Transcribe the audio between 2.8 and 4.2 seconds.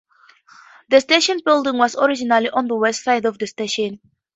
side of the station.